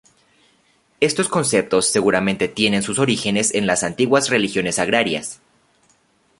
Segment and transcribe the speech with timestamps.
[0.99, 5.41] Estos conceptos seguramente tienen sus orígenes en las antiguas religiones agrarias.